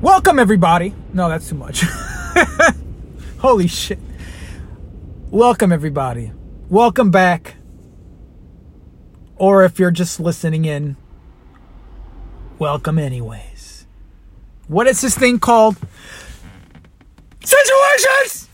[0.00, 0.94] Welcome, everybody.
[1.12, 1.82] No, that's too much.
[3.38, 3.98] Holy shit.
[5.30, 6.32] Welcome, everybody.
[6.70, 7.56] Welcome back.
[9.36, 10.96] Or if you're just listening in,
[12.58, 13.86] welcome, anyways.
[14.68, 15.76] What is this thing called?
[17.44, 18.48] Situations!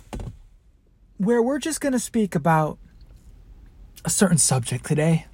[1.18, 2.76] Where we're just going to speak about
[4.04, 5.26] a certain subject today.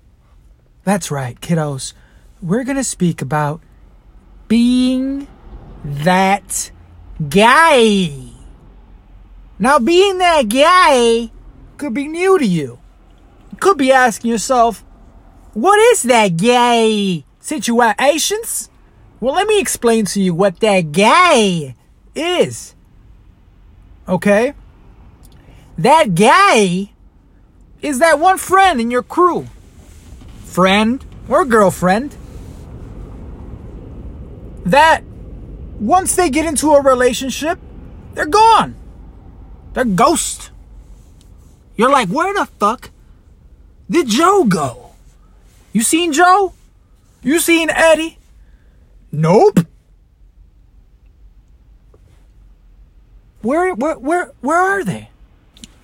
[0.85, 1.95] That's right, kiddos.
[2.43, 3.63] We're going to speak about
[4.47, 5.27] being
[5.85, 6.71] that
[7.29, 8.11] guy.
[9.59, 11.31] Now, being that guy
[11.77, 12.79] could be new to you.
[13.61, 14.85] Could be asking yourself,
[15.53, 18.71] what is that gay situations?
[19.21, 21.77] Well, let me explain to you what that guy
[22.15, 22.75] is.
[24.09, 24.55] Okay?
[25.79, 26.91] That guy
[27.81, 29.47] is that one friend in your crew.
[30.45, 32.17] Friend or girlfriend.
[34.65, 35.05] That
[35.83, 37.59] once they get into a relationship,
[38.15, 38.77] they're gone.
[39.73, 40.51] They're ghost.
[41.77, 42.91] You're like, where the fuck
[43.91, 44.93] did Joe go?
[45.73, 46.55] You seen Joe?
[47.23, 48.19] You seen Eddie?
[49.11, 49.61] Nope.
[53.41, 55.11] Where where where where are they?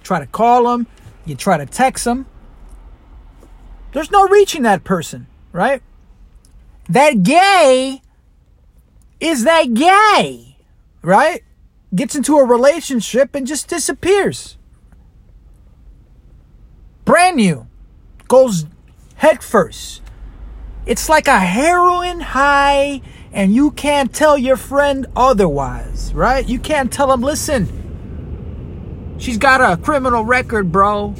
[0.05, 0.87] Try to call them,
[1.27, 2.27] you try to text them.
[3.92, 5.83] There's no reaching that person, right?
[6.89, 8.00] That gay
[9.20, 10.56] is that gay,
[11.02, 11.42] right?
[11.94, 14.56] Gets into a relationship and just disappears.
[17.05, 17.66] Brand new.
[18.28, 18.66] Goes
[19.16, 20.02] head first.
[20.86, 23.02] It's like a heroin high,
[23.33, 26.47] and you can't tell your friend otherwise, right?
[26.48, 31.14] You can't tell him, listen, she's got a criminal record, bro.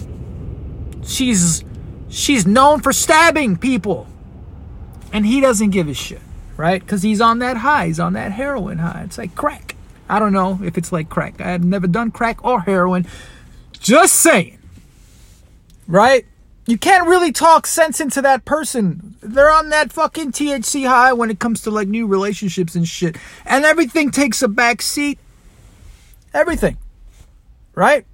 [1.05, 1.65] She's
[2.09, 4.07] she's known for stabbing people.
[5.13, 6.21] And he doesn't give a shit,
[6.59, 6.83] right?
[6.83, 9.05] Because he's on that high, he's on that heroin high.
[9.07, 9.77] It's like crack.
[10.11, 11.41] I don't know if it's like crack.
[11.41, 13.07] I have never done crack or heroin.
[13.73, 14.59] Just saying.
[15.87, 16.27] Right?
[16.67, 19.17] You can't really talk sense into that person.
[19.23, 23.17] They're on that fucking THC high when it comes to like new relationships and shit.
[23.47, 25.19] And everything takes a back seat.
[26.35, 26.77] Everything.
[27.75, 28.05] Right?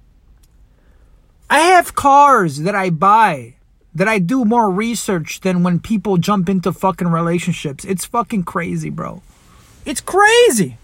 [1.49, 3.55] I have cars that I buy
[3.95, 7.85] that I do more research than when people jump into fucking relationships.
[7.85, 9.23] It's fucking crazy, bro.
[9.85, 10.77] It's crazy.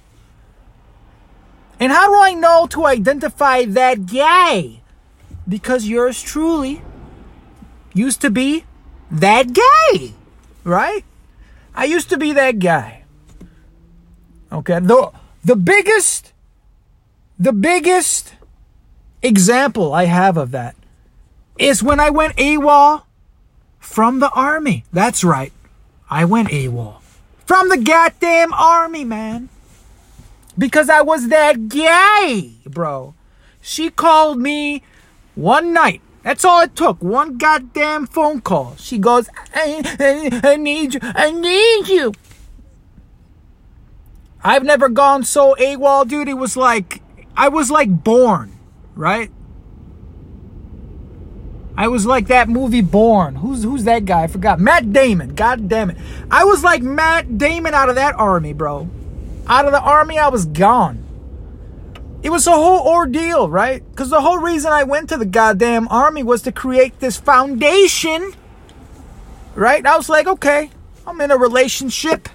[1.77, 4.81] And how do I know to identify that guy?
[5.47, 6.81] Because yours truly
[7.93, 8.63] used to be
[9.09, 10.13] that guy,
[10.63, 11.03] right?
[11.75, 13.03] I used to be that guy.
[14.51, 15.11] Okay, the
[15.43, 16.33] the biggest
[17.39, 18.35] the biggest
[19.23, 20.75] example I have of that
[21.61, 23.03] is when I went AWOL
[23.79, 24.83] from the army.
[24.91, 25.53] That's right.
[26.09, 27.01] I went AWOL
[27.45, 29.49] from the goddamn army, man.
[30.57, 33.13] Because I was that gay, bro.
[33.61, 34.81] She called me
[35.35, 36.01] one night.
[36.23, 37.01] That's all it took.
[37.01, 38.75] One goddamn phone call.
[38.77, 39.81] She goes, I,
[40.43, 40.99] I, I need you.
[41.03, 42.13] I need you.
[44.43, 46.27] I've never gone so AWOL, dude.
[46.27, 47.01] It was like,
[47.37, 48.57] I was like Bourne,
[48.95, 49.31] right?
[51.77, 53.35] I was like that movie Bourne.
[53.35, 54.23] Who's who's that guy?
[54.23, 54.59] I forgot.
[54.59, 55.35] Matt Damon.
[55.35, 55.97] God damn it.
[56.29, 58.89] I was like Matt Damon out of that army, bro.
[59.47, 61.03] Out of the army, I was gone.
[62.23, 63.83] It was a whole ordeal, right?
[63.89, 68.33] Because the whole reason I went to the goddamn army was to create this foundation,
[69.55, 69.83] right?
[69.83, 70.69] I was like, okay,
[71.07, 72.29] I'm in a relationship,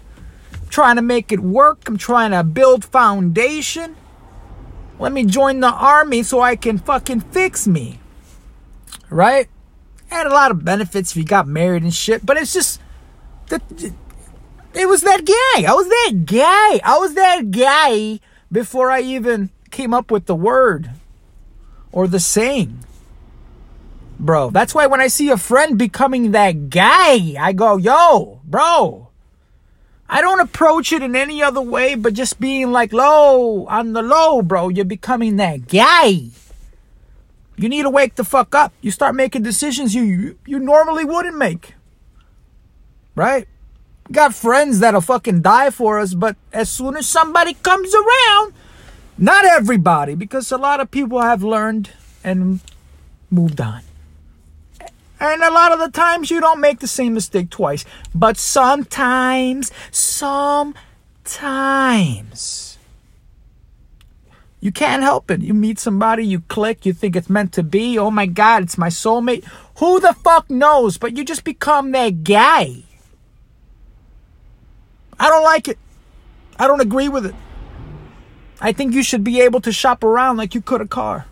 [0.53, 1.89] I'm trying to make it work.
[1.89, 3.95] I'm trying to build foundation.
[4.99, 8.01] Let me join the army so I can fucking fix me
[9.11, 9.49] right?
[10.09, 12.81] Had a lot of benefits if you got married and shit, but it's just
[13.49, 13.63] that
[14.75, 15.65] it was that guy.
[15.69, 16.81] I was that guy.
[16.85, 18.21] I was that guy
[18.53, 20.91] before I even came up with the word
[21.93, 22.85] or the saying.
[24.19, 29.09] Bro, that's why when I see a friend becoming that guy, I go, yo, bro.
[30.09, 34.03] I don't approach it in any other way but just being like low on the
[34.03, 34.69] low, bro.
[34.69, 36.29] You're becoming that guy.
[37.57, 38.73] You need to wake the fuck up.
[38.81, 41.75] You start making decisions you you, you normally wouldn't make.
[43.15, 43.49] Right?
[44.13, 48.53] got friends that'll fucking die for us, but as soon as somebody comes around,
[49.19, 51.91] not everybody, because a lot of people have learned
[52.23, 52.61] and
[53.31, 53.83] moved on.
[55.19, 59.73] And a lot of the times you don't make the same mistake twice, but sometimes,
[59.91, 60.75] sometimes
[64.67, 65.43] you can't help it.
[65.43, 67.97] You meet somebody, you click, you think it's meant to be.
[68.01, 69.45] Oh my God, it's my soulmate.
[69.79, 70.99] Who the fuck knows?
[70.99, 72.83] But you just become that guy.
[75.21, 75.79] I don't like it.
[76.59, 77.35] I don't agree with it.
[78.61, 81.27] I think you should be able to shop around like you could a car.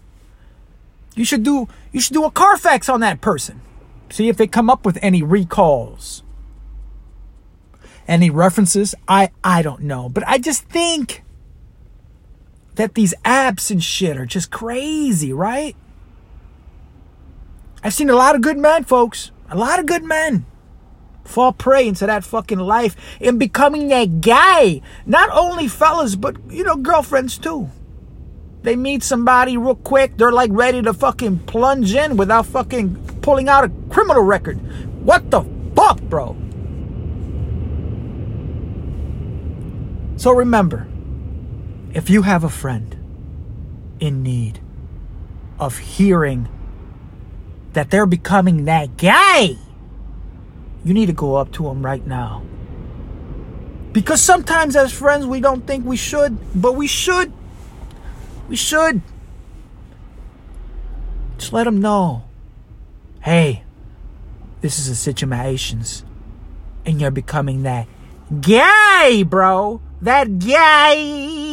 [1.16, 3.60] You should do you should do a Carfax on that person.
[4.10, 6.22] See if they come up with any recalls.
[8.06, 8.94] Any references?
[9.08, 11.23] I I don't know, but I just think
[12.76, 15.76] that these apps and shit are just crazy, right?
[17.82, 19.30] I've seen a lot of good men, folks.
[19.50, 20.46] A lot of good men
[21.24, 24.80] fall prey into that fucking life and becoming that guy.
[25.06, 27.70] Not only fellas, but you know, girlfriends too.
[28.62, 33.48] They meet somebody real quick, they're like ready to fucking plunge in without fucking pulling
[33.48, 34.58] out a criminal record.
[35.04, 35.42] What the
[35.76, 36.36] fuck, bro?
[40.16, 40.86] So remember,
[41.94, 42.96] if you have a friend
[44.00, 44.60] in need
[45.58, 46.48] of hearing
[47.72, 49.56] that they're becoming that guy,
[50.84, 52.42] you need to go up to them right now.
[53.92, 57.32] Because sometimes as friends we don't think we should, but we should.
[58.48, 59.00] We should.
[61.38, 62.24] Just let them know.
[63.20, 63.62] Hey,
[64.60, 66.04] this is a situations.
[66.84, 67.86] And you're becoming that
[68.40, 69.80] guy, bro.
[70.02, 71.43] That guy.